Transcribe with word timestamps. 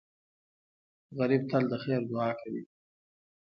غریب 1.17 1.43
تل 1.49 1.63
د 1.71 1.73
خیر 1.83 2.01
دعا 2.11 2.29
کوي 2.39 2.63